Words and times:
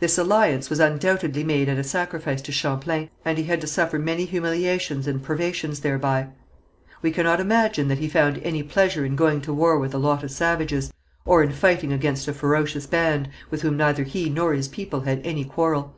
This 0.00 0.18
alliance 0.18 0.68
was 0.70 0.80
undoubtedly 0.80 1.44
made 1.44 1.68
at 1.68 1.78
a 1.78 1.84
sacrifice 1.84 2.42
to 2.42 2.50
Champlain, 2.50 3.08
and 3.24 3.38
he 3.38 3.44
had 3.44 3.60
to 3.60 3.68
suffer 3.68 3.96
many 3.96 4.24
humiliations 4.24 5.06
and 5.06 5.22
privations 5.22 5.78
thereby. 5.78 6.26
We 7.00 7.12
cannot 7.12 7.38
imagine 7.38 7.86
that 7.86 7.98
he 7.98 8.08
found 8.08 8.38
any 8.42 8.64
pleasure 8.64 9.04
in 9.06 9.14
going 9.14 9.40
to 9.42 9.52
war 9.54 9.78
with 9.78 9.94
a 9.94 9.98
lot 9.98 10.24
of 10.24 10.32
savages, 10.32 10.92
or 11.24 11.44
in 11.44 11.52
fighting 11.52 11.92
against 11.92 12.26
a 12.26 12.32
ferocious 12.32 12.86
band, 12.86 13.30
with 13.52 13.62
whom 13.62 13.76
neither 13.76 14.02
he 14.02 14.28
nor 14.28 14.52
his 14.52 14.66
people 14.66 15.02
had 15.02 15.24
any 15.24 15.44
quarrel. 15.44 15.94